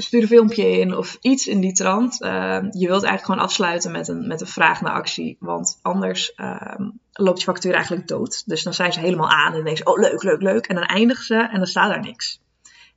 stuur 0.00 0.22
een 0.22 0.28
filmpje 0.28 0.70
in 0.70 0.96
of 0.96 1.16
iets 1.20 1.46
in 1.46 1.60
die 1.60 1.72
trant. 1.72 2.22
Uh, 2.22 2.58
je 2.70 2.86
wilt 2.86 3.02
eigenlijk 3.02 3.24
gewoon 3.24 3.40
afsluiten 3.40 3.90
met 3.90 4.08
een, 4.08 4.26
met 4.26 4.40
een 4.40 4.46
vraag 4.46 4.80
naar 4.80 4.92
actie. 4.92 5.36
Want 5.40 5.78
anders 5.82 6.32
uh, 6.36 6.74
loopt 7.12 7.38
je 7.38 7.44
factuur 7.44 7.74
eigenlijk 7.74 8.08
dood. 8.08 8.42
Dus 8.46 8.62
dan 8.62 8.74
zijn 8.74 8.92
ze 8.92 9.00
helemaal 9.00 9.30
aan 9.30 9.54
en 9.54 9.64
denken 9.64 9.76
ze, 9.76 9.84
oh 9.84 9.98
leuk, 9.98 10.22
leuk, 10.22 10.42
leuk. 10.42 10.66
En 10.66 10.74
dan 10.74 10.84
eindigen 10.84 11.24
ze 11.24 11.34
en 11.34 11.56
dan 11.56 11.66
staat 11.66 11.90
daar 11.90 12.00
niks. 12.00 12.40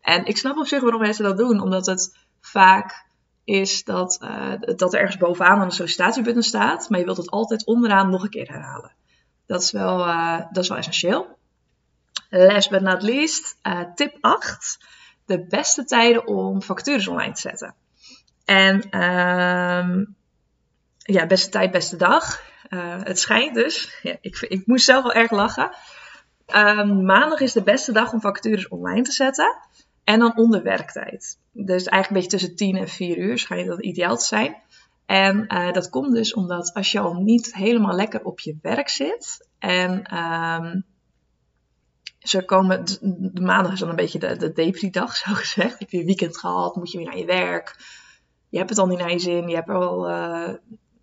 En 0.01 0.25
ik 0.25 0.37
snap 0.37 0.57
op 0.57 0.67
zich 0.67 0.81
waarom 0.81 1.01
mensen 1.01 1.23
dat 1.23 1.37
doen. 1.37 1.61
Omdat 1.61 1.85
het 1.85 2.17
vaak 2.41 3.05
is 3.43 3.83
dat, 3.83 4.19
uh, 4.23 4.53
dat 4.75 4.93
er 4.93 4.99
ergens 4.99 5.17
bovenaan 5.17 5.59
aan 5.59 5.67
de 5.67 5.73
sollicitatiebutton 5.73 6.43
staat. 6.43 6.89
Maar 6.89 6.99
je 6.99 7.05
wilt 7.05 7.17
het 7.17 7.31
altijd 7.31 7.65
onderaan 7.65 8.09
nog 8.09 8.23
een 8.23 8.29
keer 8.29 8.47
herhalen. 8.47 8.91
Dat 9.45 9.61
is 9.61 9.71
wel, 9.71 9.99
uh, 9.99 10.39
dat 10.51 10.63
is 10.63 10.69
wel 10.69 10.77
essentieel. 10.77 11.37
Last 12.29 12.69
but 12.69 12.81
not 12.81 13.01
least, 13.01 13.57
uh, 13.63 13.81
tip 13.95 14.17
8 14.21 14.77
de 15.25 15.45
beste 15.45 15.83
tijden 15.83 16.27
om 16.27 16.61
vacatures 16.61 17.07
online 17.07 17.33
te 17.33 17.41
zetten. 17.41 17.75
En 18.45 19.03
um, 19.03 20.15
ja, 20.97 21.27
beste 21.27 21.49
tijd, 21.49 21.71
beste 21.71 21.95
dag. 21.95 22.41
Uh, 22.69 23.03
het 23.03 23.19
schijnt 23.19 23.55
dus, 23.55 23.99
ja, 24.01 24.17
ik, 24.21 24.39
ik 24.39 24.67
moest 24.67 24.85
zelf 24.85 25.03
wel 25.03 25.13
erg 25.13 25.31
lachen. 25.31 25.71
Um, 26.55 27.05
maandag 27.05 27.39
is 27.39 27.53
de 27.53 27.63
beste 27.63 27.91
dag 27.91 28.13
om 28.13 28.21
vacatures 28.21 28.67
online 28.67 29.01
te 29.01 29.11
zetten. 29.11 29.57
En 30.03 30.19
dan 30.19 30.37
onder 30.37 30.63
werktijd. 30.63 31.37
Dus 31.51 31.85
eigenlijk 31.85 32.07
een 32.07 32.13
beetje 32.13 32.29
tussen 32.29 32.55
10 32.55 32.77
en 32.77 32.87
4 32.87 33.17
uur 33.17 33.37
schijnt 33.37 33.67
dat 33.67 33.81
ideaal 33.81 34.17
te 34.17 34.25
zijn. 34.25 34.55
En 35.05 35.45
uh, 35.47 35.71
dat 35.71 35.89
komt 35.89 36.15
dus 36.15 36.33
omdat 36.33 36.73
als 36.73 36.91
je 36.91 36.99
al 36.99 37.13
niet 37.13 37.55
helemaal 37.55 37.95
lekker 37.95 38.23
op 38.23 38.39
je 38.39 38.57
werk 38.61 38.89
zit 38.89 39.47
en 39.59 40.17
um, 40.17 40.85
ze 42.21 42.45
komen, 42.45 42.85
de 43.33 43.41
maandag 43.41 43.71
is 43.71 43.79
dan 43.79 43.89
een 43.89 43.95
beetje 43.95 44.19
de, 44.19 44.37
de 44.37 44.51
depri-dag, 44.51 45.15
zo 45.25 45.33
gezegd. 45.33 45.79
Heb 45.79 45.89
je 45.89 45.99
een 45.99 46.05
weekend 46.05 46.37
gehad, 46.37 46.75
moet 46.75 46.91
je 46.91 46.97
weer 46.97 47.07
naar 47.07 47.17
je 47.17 47.25
werk. 47.25 47.75
Je 48.49 48.57
hebt 48.57 48.69
het 48.69 48.79
al 48.79 48.87
niet 48.87 48.99
naar 48.99 49.11
je 49.11 49.19
zin, 49.19 49.47
je 49.47 49.55
hebt 49.55 49.69
er 49.69 49.75
al 49.75 50.09
uh, 50.09 50.53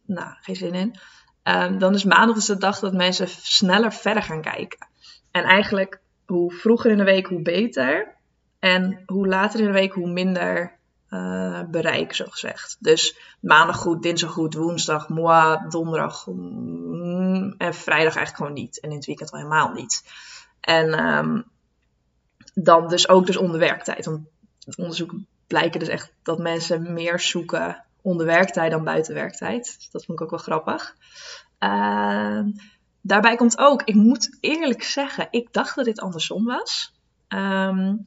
nou, 0.07 0.35
geen 0.41 0.57
zin 0.57 0.75
in. 0.75 0.95
Um, 1.43 1.79
dan 1.79 1.95
is 1.95 2.05
maandag 2.05 2.35
dus 2.35 2.47
de 2.47 2.57
dag 2.57 2.79
dat 2.79 2.93
mensen 2.93 3.29
sneller 3.29 3.93
verder 3.93 4.23
gaan 4.23 4.43
kijken. 4.43 4.89
En 5.31 5.45
eigenlijk, 5.45 6.01
hoe 6.27 6.53
vroeger 6.53 6.91
in 6.91 6.99
de 6.99 7.05
week, 7.05 7.27
hoe 7.27 7.43
beter. 7.43 8.17
En 8.59 9.03
hoe 9.07 9.27
later 9.27 9.61
in 9.61 9.67
de 9.67 9.73
week, 9.73 9.93
hoe 9.93 10.11
minder 10.11 10.79
uh, 11.11 11.63
bereik, 11.71 12.15
zo 12.15 12.25
gezegd. 12.29 12.77
Dus 12.81 13.19
maandag 13.41 13.77
goed, 13.77 14.03
dinsdag 14.03 14.31
goed, 14.31 14.55
woensdag, 14.55 15.09
moi, 15.09 15.69
donderdag 15.69 16.27
mm, 16.27 17.55
en 17.59 17.75
vrijdag 17.75 18.17
eigenlijk 18.17 18.37
gewoon 18.37 18.53
niet. 18.53 18.81
En 18.81 18.91
in 18.91 18.97
het 18.97 19.07
weekend 19.07 19.31
al 19.31 19.39
helemaal 19.39 19.73
niet. 19.73 20.03
En 20.61 21.07
um, 21.07 21.45
dan 22.55 22.89
dus 22.89 23.09
ook 23.09 23.27
dus 23.27 23.37
onder 23.37 23.61
werktijd. 23.61 24.05
Want 24.05 24.27
onderzoek 24.77 25.15
blijken 25.47 25.81
dus 25.81 25.89
echt 25.89 26.13
dat 26.23 26.39
mensen 26.39 26.93
meer 26.93 27.21
zoeken 27.21 27.85
onder 28.03 28.27
werktijd 28.27 28.71
dan 28.71 28.85
buiten 28.85 29.15
werktijd. 29.15 29.75
Dus 29.77 29.91
dat 29.91 30.05
vond 30.05 30.19
ik 30.21 30.25
ook 30.25 30.31
wel 30.31 30.39
grappig. 30.39 30.97
Uh, 31.61 32.41
daarbij 33.01 33.37
komt 33.37 33.59
ook, 33.59 33.83
ik 33.83 33.95
moet 33.95 34.37
eerlijk 34.41 34.83
zeggen, 34.83 35.29
ik 35.31 35.53
dacht 35.53 35.77
dat 35.77 35.85
dit 35.85 36.01
andersom 36.01 36.45
was. 36.45 36.93
Um, 37.29 38.07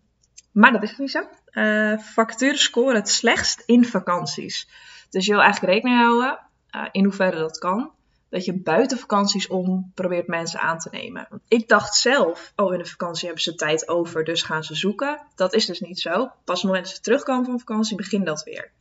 maar 0.51 0.71
dat 0.71 0.83
is 0.83 0.97
niet 0.97 1.11
zo. 1.11 1.27
Uh, 1.51 1.97
vacatures 1.97 2.63
scoren 2.63 2.95
het 2.95 3.09
slechtst 3.09 3.63
in 3.65 3.85
vakanties. 3.85 4.69
Dus 5.09 5.25
je 5.25 5.31
wil 5.31 5.41
eigenlijk 5.41 5.73
rekening 5.73 5.99
houden 6.01 6.39
uh, 6.75 6.87
in 6.91 7.03
hoeverre 7.03 7.37
dat 7.37 7.57
kan 7.57 7.91
dat 8.31 8.45
je 8.45 8.61
buiten 8.61 8.97
vakanties 8.97 9.47
om 9.47 9.91
probeert 9.95 10.27
mensen 10.27 10.59
aan 10.59 10.77
te 10.77 10.89
nemen. 10.91 11.27
Want 11.29 11.41
ik 11.47 11.67
dacht 11.67 11.95
zelf, 11.95 12.53
oh 12.55 12.73
in 12.73 12.79
de 12.79 12.85
vakantie 12.85 13.25
hebben 13.25 13.43
ze 13.43 13.55
tijd 13.55 13.87
over, 13.87 14.23
dus 14.23 14.43
gaan 14.43 14.63
ze 14.63 14.75
zoeken. 14.75 15.21
Dat 15.35 15.53
is 15.53 15.65
dus 15.65 15.79
niet 15.79 15.99
zo. 15.99 16.11
Pas 16.11 16.29
op 16.29 16.47
het 16.47 16.63
moment 16.63 16.85
dat 16.85 16.95
ze 16.95 17.01
terugkomen 17.01 17.45
van 17.45 17.59
vakantie, 17.59 17.97
begint 17.97 18.25
dat 18.25 18.43
weer. 18.43 18.71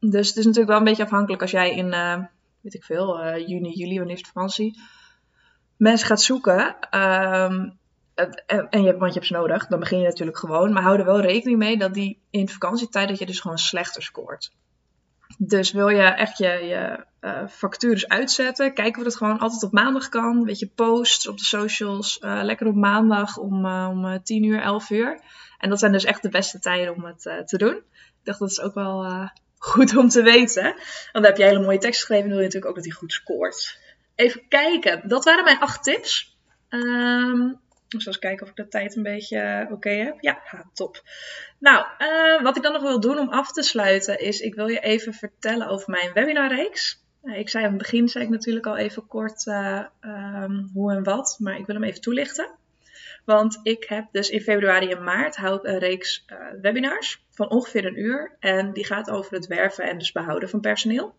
Dus 0.00 0.28
het 0.28 0.36
is 0.36 0.44
natuurlijk 0.44 0.68
wel 0.68 0.78
een 0.78 0.84
beetje 0.84 1.02
afhankelijk 1.02 1.42
als 1.42 1.50
jij 1.50 1.74
in, 1.74 1.86
uh, 1.86 2.18
weet 2.60 2.74
ik 2.74 2.84
veel, 2.84 3.24
uh, 3.24 3.48
juni, 3.48 3.72
juli, 3.72 3.98
wanneer 3.98 4.14
is 4.14 4.20
het 4.20 4.30
vakantie, 4.32 4.80
mensen 5.76 6.06
gaat 6.06 6.22
zoeken. 6.22 6.78
En, 6.88 7.78
en 8.70 8.82
je, 8.82 8.96
want 8.96 9.12
je 9.12 9.18
hebt 9.18 9.26
ze 9.26 9.32
nodig, 9.32 9.66
dan 9.66 9.78
begin 9.78 9.98
je 9.98 10.06
natuurlijk 10.06 10.38
gewoon. 10.38 10.72
Maar 10.72 10.82
hou 10.82 10.98
er 10.98 11.04
wel 11.04 11.20
rekening 11.20 11.58
mee 11.58 11.78
dat 11.78 11.94
die 11.94 12.20
in 12.30 12.48
vakantietijd 12.48 13.08
dat 13.08 13.18
je 13.18 13.26
dus 13.26 13.40
gewoon 13.40 13.58
slechter 13.58 14.02
scoort. 14.02 14.52
Dus 15.40 15.72
wil 15.72 15.88
je 15.88 16.02
echt 16.02 16.38
je, 16.38 16.48
je 16.48 17.04
uh, 17.20 17.42
vacatures 17.46 18.08
uitzetten, 18.08 18.74
kijk 18.74 18.96
of 18.96 19.04
het 19.04 19.16
gewoon 19.16 19.38
altijd 19.38 19.62
op 19.62 19.72
maandag 19.72 20.08
kan. 20.08 20.44
Weet 20.44 20.58
je, 20.58 20.66
posts 20.66 21.28
op 21.28 21.38
de 21.38 21.44
socials, 21.44 22.20
uh, 22.24 22.40
lekker 22.42 22.66
op 22.66 22.74
maandag 22.74 23.36
om, 23.36 23.64
uh, 23.64 23.88
om 23.90 24.22
10 24.22 24.44
uur, 24.44 24.60
11 24.60 24.90
uur. 24.90 25.20
En 25.58 25.68
dat 25.68 25.78
zijn 25.78 25.92
dus 25.92 26.04
echt 26.04 26.22
de 26.22 26.28
beste 26.28 26.58
tijden 26.58 26.94
om 26.94 27.04
het 27.04 27.22
te 27.46 27.56
doen. 27.58 27.76
Ik 27.76 28.24
dacht 28.24 28.38
dat 28.38 28.50
is 28.50 28.60
ook 28.60 28.74
wel 28.74 29.28
goed 29.58 29.96
om 29.96 30.08
te 30.08 30.22
weten. 30.22 30.62
Want 30.62 31.12
dan 31.12 31.24
heb 31.24 31.36
je 31.36 31.44
hele 31.44 31.64
mooie 31.64 31.78
tekst 31.78 32.00
geschreven 32.00 32.24
en 32.24 32.30
wil 32.30 32.38
je 32.38 32.44
natuurlijk 32.44 32.70
ook 32.70 32.76
dat 32.76 32.84
hij 32.84 32.94
goed 32.94 33.12
scoort. 33.12 33.78
Even 34.14 34.48
kijken, 34.48 35.08
dat 35.08 35.24
waren 35.24 35.44
mijn 35.44 35.60
acht 35.60 35.82
tips. 35.82 36.36
Um, 36.68 37.60
zal 37.88 38.12
eens 38.12 38.18
kijken 38.18 38.44
of 38.44 38.50
ik 38.50 38.56
de 38.56 38.68
tijd 38.68 38.96
een 38.96 39.02
beetje 39.02 39.38
eh, 39.38 39.72
oké 39.72 39.90
heb. 39.90 40.16
Ja, 40.20 40.42
top. 40.72 41.02
Nou, 41.58 41.86
uh, 41.98 42.42
wat 42.42 42.56
ik 42.56 42.62
dan 42.62 42.72
nog 42.72 42.82
wil 42.82 43.00
doen 43.00 43.18
om 43.18 43.28
af 43.28 43.52
te 43.52 43.62
sluiten 43.62 44.18
is, 44.18 44.40
ik 44.40 44.54
wil 44.54 44.68
je 44.68 44.80
even 44.80 45.12
vertellen 45.12 45.68
over 45.68 45.90
mijn 45.90 46.12
webinarreeks. 46.12 47.02
Uh, 47.22 47.38
ik 47.38 47.48
zei 47.48 47.64
aan 47.64 47.70
het 47.70 47.78
begin, 47.78 48.08
zei 48.08 48.24
ik 48.24 48.30
natuurlijk 48.30 48.66
al 48.66 48.76
even 48.76 49.06
kort 49.06 49.46
um, 49.46 50.70
hoe 50.72 50.92
en 50.92 51.02
wat, 51.02 51.36
maar 51.38 51.58
ik 51.58 51.66
wil 51.66 51.74
hem 51.74 51.84
even 51.84 52.00
toelichten. 52.00 52.50
Want 53.24 53.60
ik 53.62 53.84
heb 53.84 54.04
dus 54.12 54.30
in 54.30 54.40
februari 54.40 54.90
en 54.90 55.04
maart 55.04 55.36
hou 55.36 55.56
ik 55.56 55.64
een 55.64 55.78
reeks 55.78 56.24
webinars 56.62 57.22
van 57.30 57.50
ongeveer 57.50 57.84
een 57.86 58.00
uur. 58.00 58.36
En 58.40 58.72
die 58.72 58.84
gaat 58.84 59.10
over 59.10 59.34
het 59.34 59.46
werven 59.46 59.84
en 59.84 59.98
dus 59.98 60.12
behouden 60.12 60.48
van 60.48 60.60
personeel. 60.60 61.14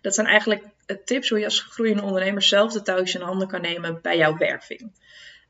Dat 0.00 0.14
zijn 0.14 0.26
eigenlijk 0.26 0.64
tips 1.04 1.28
hoe 1.28 1.38
je 1.38 1.44
als 1.44 1.60
groeiende 1.60 2.02
ondernemer 2.02 2.42
zelf 2.42 2.72
de 2.72 2.82
touwtjes 2.82 3.14
in 3.14 3.20
handen 3.20 3.48
kan 3.48 3.60
nemen 3.60 3.98
bij 4.02 4.16
jouw 4.16 4.36
werving. 4.36 4.92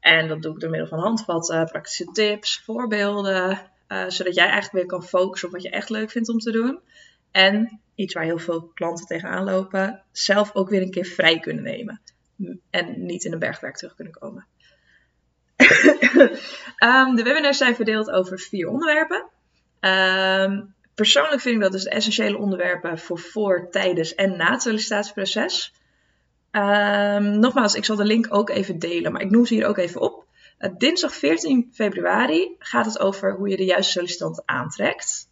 En 0.00 0.28
dat 0.28 0.42
doe 0.42 0.54
ik 0.54 0.60
door 0.60 0.70
middel 0.70 0.88
van 0.88 0.98
handvatten, 0.98 1.66
praktische 1.66 2.04
tips, 2.04 2.60
voorbeelden. 2.64 3.70
Uh, 3.88 4.04
zodat 4.08 4.34
jij 4.34 4.44
eigenlijk 4.44 4.72
weer 4.72 4.86
kan 4.86 5.08
focussen 5.08 5.48
op 5.48 5.54
wat 5.54 5.62
je 5.62 5.70
echt 5.70 5.90
leuk 5.90 6.10
vindt 6.10 6.28
om 6.28 6.38
te 6.38 6.50
doen. 6.50 6.80
En 7.30 7.80
iets 7.94 8.14
waar 8.14 8.24
heel 8.24 8.38
veel 8.38 8.70
klanten 8.74 9.06
tegenaan 9.06 9.44
lopen, 9.44 10.02
zelf 10.12 10.54
ook 10.54 10.68
weer 10.68 10.82
een 10.82 10.90
keer 10.90 11.04
vrij 11.04 11.40
kunnen 11.40 11.64
nemen. 11.64 12.00
En 12.70 13.04
niet 13.06 13.24
in 13.24 13.32
een 13.32 13.38
bergwerk 13.38 13.76
terug 13.76 13.94
kunnen 13.94 14.12
komen. 14.12 14.46
um, 16.78 17.14
de 17.16 17.22
webinars 17.22 17.58
zijn 17.58 17.74
verdeeld 17.74 18.10
over 18.10 18.38
vier 18.38 18.68
onderwerpen. 18.68 19.28
Um, 19.80 20.74
persoonlijk 20.94 21.40
vind 21.40 21.54
ik 21.54 21.62
dat 21.62 21.72
dus 21.72 21.84
de 21.84 21.90
essentiële 21.90 22.38
onderwerpen 22.38 22.98
voor 22.98 23.18
voor, 23.18 23.68
tijdens 23.70 24.14
en 24.14 24.36
na 24.36 24.50
het 24.50 24.62
sollicitatieproces. 24.62 25.72
Um, 26.52 27.38
nogmaals, 27.38 27.74
ik 27.74 27.84
zal 27.84 27.96
de 27.96 28.04
link 28.04 28.26
ook 28.34 28.50
even 28.50 28.78
delen, 28.78 29.12
maar 29.12 29.20
ik 29.20 29.30
noem 29.30 29.46
ze 29.46 29.54
hier 29.54 29.66
ook 29.66 29.78
even 29.78 30.00
op. 30.00 30.26
Uh, 30.58 30.70
dinsdag 30.78 31.14
14 31.14 31.70
februari 31.72 32.56
gaat 32.58 32.86
het 32.86 32.98
over 32.98 33.34
hoe 33.34 33.48
je 33.48 33.56
de 33.56 33.64
juiste 33.64 33.92
sollicitanten 33.92 34.42
aantrekt. 34.46 35.28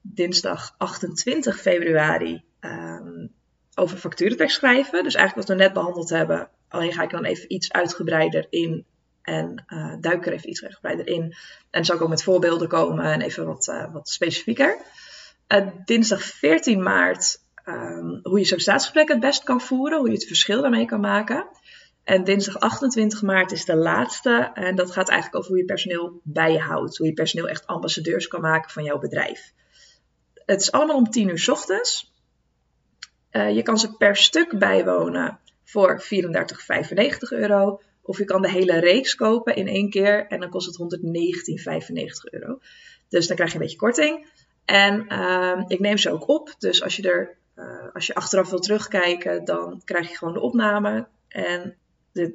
Dinsdag 0.00 0.74
28 0.78 1.60
februari 1.60 2.42
um, 2.60 3.32
over 3.74 3.98
facturentekst 3.98 4.56
schrijven. 4.56 5.04
Dus 5.04 5.14
eigenlijk 5.14 5.48
wat 5.48 5.56
we 5.56 5.62
net 5.62 5.72
behandeld 5.72 6.08
hebben. 6.08 6.48
Alleen 6.68 6.92
ga 6.92 7.02
ik 7.02 7.10
dan 7.10 7.24
even 7.24 7.52
iets 7.52 7.72
uitgebreider 7.72 8.46
in 8.50 8.84
en 9.22 9.64
uh, 9.68 9.94
duik 10.00 10.26
er 10.26 10.32
even 10.32 10.48
iets 10.48 10.62
uitgebreider 10.62 11.06
in. 11.06 11.34
En 11.70 11.84
zal 11.84 11.96
ik 11.96 12.02
ook 12.02 12.08
met 12.08 12.22
voorbeelden 12.22 12.68
komen 12.68 13.04
en 13.04 13.20
even 13.20 13.46
wat, 13.46 13.66
uh, 13.66 13.92
wat 13.92 14.08
specifieker. 14.08 14.76
Dinsdag 15.84 16.22
14 16.22 16.82
maart 16.82 17.43
um, 17.66 18.20
hoe 18.22 18.38
je 18.38 18.44
sollicitatiegesprekken 18.44 19.14
het 19.14 19.24
best 19.24 19.42
kan 19.42 19.60
voeren, 19.60 19.98
hoe 19.98 20.08
je 20.08 20.14
het 20.14 20.26
verschil 20.26 20.60
daarmee 20.60 20.86
kan 20.86 21.00
maken. 21.00 21.46
En 22.04 22.24
dinsdag 22.24 22.58
28 22.58 23.22
maart 23.22 23.52
is 23.52 23.64
de 23.64 23.76
laatste. 23.76 24.50
En 24.54 24.76
dat 24.76 24.90
gaat 24.90 25.08
eigenlijk 25.08 25.38
over 25.38 25.50
hoe 25.50 25.60
je 25.60 25.64
personeel 25.64 26.20
bij 26.22 26.52
je 26.52 26.58
houdt. 26.58 26.96
Hoe 26.96 27.06
je 27.06 27.12
personeel 27.12 27.48
echt 27.48 27.66
ambassadeurs 27.66 28.28
kan 28.28 28.40
maken 28.40 28.70
van 28.70 28.84
jouw 28.84 28.98
bedrijf. 28.98 29.52
het 30.46 30.60
is 30.60 30.72
allemaal 30.72 30.96
om 30.96 31.10
10 31.10 31.28
uur 31.28 31.38
s 31.38 31.48
ochtends. 31.48 32.12
je 33.30 33.62
kan 33.62 33.78
ze 33.78 33.96
per 33.96 34.16
stuk 34.16 34.58
bijwonen 34.58 35.38
voor 35.64 36.02
34,95 36.02 36.08
euro. 37.28 37.80
Of 38.02 38.18
je 38.18 38.24
kan 38.24 38.42
de 38.42 38.50
hele 38.50 38.78
reeks 38.78 39.14
kopen 39.14 39.56
in 39.56 39.68
één 39.68 39.90
keer 39.90 40.26
en 40.26 40.40
dan 40.40 40.50
kost 40.50 40.66
het 40.66 41.02
119,95 42.28 42.30
euro. 42.30 42.58
Dus 43.08 43.26
dan 43.26 43.36
krijg 43.36 43.52
je 43.52 43.58
een 43.58 43.64
beetje 43.64 43.78
korting. 43.78 44.26
En 44.64 45.06
uh, 45.08 45.64
ik 45.66 45.80
neem 45.80 45.98
ze 45.98 46.10
ook 46.10 46.28
op. 46.28 46.54
Dus 46.58 46.82
als 46.82 46.96
je 46.96 47.10
er 47.10 47.36
uh, 47.56 47.92
als 47.92 48.06
je 48.06 48.14
achteraf 48.14 48.50
wil 48.50 48.58
terugkijken, 48.58 49.44
dan 49.44 49.82
krijg 49.84 50.10
je 50.10 50.16
gewoon 50.16 50.34
de 50.34 50.40
opname. 50.40 51.06
En 51.28 51.76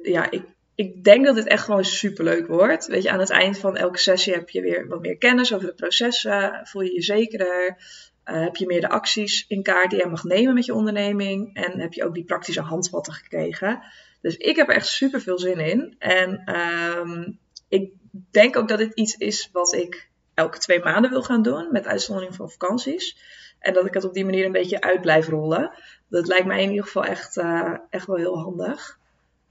ja, 0.02 0.30
ik, 0.30 0.42
ik 0.74 1.04
denk 1.04 1.24
dat 1.24 1.34
dit 1.34 1.46
echt 1.46 1.64
gewoon 1.64 1.84
super 1.84 2.24
leuk 2.24 2.46
wordt. 2.46 2.86
Weet 2.86 3.02
je, 3.02 3.10
aan 3.10 3.18
het 3.18 3.30
eind 3.30 3.58
van 3.58 3.76
elke 3.76 3.98
sessie 3.98 4.32
heb 4.32 4.50
je 4.50 4.60
weer 4.60 4.88
wat 4.88 5.00
meer 5.00 5.16
kennis 5.16 5.54
over 5.54 5.66
de 5.66 5.74
processen. 5.74 6.60
Voel 6.64 6.82
je 6.82 6.94
je 6.94 7.02
zekerder. 7.02 7.76
Uh, 8.24 8.40
heb 8.40 8.56
je 8.56 8.66
meer 8.66 8.80
de 8.80 8.88
acties 8.88 9.44
in 9.48 9.62
kaart 9.62 9.90
die 9.90 9.98
je 9.98 10.06
mag 10.06 10.24
nemen 10.24 10.54
met 10.54 10.64
je 10.64 10.74
onderneming. 10.74 11.54
En 11.54 11.80
heb 11.80 11.92
je 11.92 12.04
ook 12.04 12.14
die 12.14 12.24
praktische 12.24 12.60
handvatten 12.60 13.12
gekregen. 13.12 13.82
Dus 14.20 14.36
ik 14.36 14.56
heb 14.56 14.68
er 14.68 14.74
echt 14.74 14.86
super 14.86 15.20
veel 15.20 15.38
zin 15.38 15.58
in. 15.58 15.94
En 15.98 16.56
um, 16.56 17.38
ik 17.68 17.90
denk 18.30 18.56
ook 18.56 18.68
dat 18.68 18.78
dit 18.78 18.94
iets 18.94 19.14
is 19.16 19.48
wat 19.52 19.72
ik 19.72 20.09
elke 20.34 20.58
twee 20.58 20.82
maanden 20.82 21.10
wil 21.10 21.22
gaan 21.22 21.42
doen. 21.42 21.68
Met 21.72 21.86
uitzondering 21.86 22.34
van 22.34 22.50
vakanties. 22.50 23.16
En 23.60 23.74
dat 23.74 23.86
ik 23.86 23.94
het 23.94 24.04
op 24.04 24.14
die 24.14 24.24
manier 24.24 24.44
een 24.44 24.52
beetje 24.52 24.80
uit 24.80 25.00
blijf 25.00 25.28
rollen. 25.28 25.70
Dat 26.08 26.26
lijkt 26.26 26.46
mij 26.46 26.62
in 26.62 26.70
ieder 26.70 26.84
geval 26.84 27.04
echt, 27.04 27.36
uh, 27.36 27.74
echt 27.90 28.06
wel 28.06 28.16
heel 28.16 28.38
handig. 28.38 28.98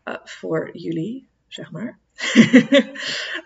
Uh, 0.06 0.16
voor 0.24 0.70
jullie, 0.74 1.28
zeg 1.48 1.72
maar. 1.72 2.00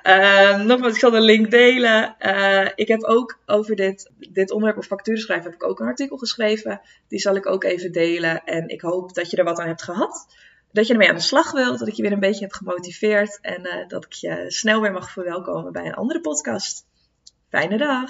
uh, 0.03 0.63
nogmaals, 0.69 0.93
ik 0.93 0.99
zal 0.99 1.11
de 1.11 1.21
link 1.21 1.51
delen. 1.51 2.15
Uh, 2.19 2.67
ik 2.75 2.87
heb 2.87 3.03
ook 3.03 3.39
over 3.45 3.75
dit, 3.75 4.11
dit 4.17 4.51
onderwerp 4.51 4.79
of 4.79 4.85
facturen 4.85 5.21
schrijven, 5.21 5.51
heb 5.51 5.61
ik 5.61 5.67
ook 5.67 5.79
een 5.79 5.87
artikel 5.87 6.17
geschreven. 6.17 6.81
Die 7.07 7.19
zal 7.19 7.35
ik 7.35 7.45
ook 7.45 7.63
even 7.63 7.91
delen. 7.91 8.43
En 8.43 8.67
ik 8.67 8.81
hoop 8.81 9.13
dat 9.13 9.29
je 9.29 9.37
er 9.37 9.43
wat 9.43 9.59
aan 9.59 9.67
hebt 9.67 9.83
gehad. 9.83 10.27
Dat 10.71 10.87
je 10.87 10.93
ermee 10.93 11.09
aan 11.09 11.15
de 11.15 11.21
slag 11.21 11.51
wilt. 11.51 11.79
Dat 11.79 11.87
ik 11.87 11.93
je 11.93 12.01
weer 12.01 12.11
een 12.11 12.19
beetje 12.19 12.43
heb 12.43 12.53
gemotiveerd. 12.53 13.39
En 13.41 13.85
dat 13.87 14.05
ik 14.05 14.13
je 14.13 14.45
snel 14.47 14.81
weer 14.81 14.91
mag 14.91 15.11
verwelkomen 15.11 15.71
bij 15.71 15.85
een 15.85 15.93
andere 15.93 16.21
podcast. 16.21 16.85
Fijne 17.53 17.77
dag! 17.77 18.09